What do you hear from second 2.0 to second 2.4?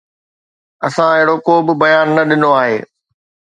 نه